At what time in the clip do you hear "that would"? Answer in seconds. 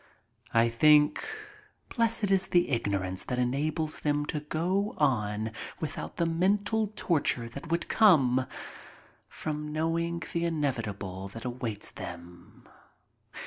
7.49-7.87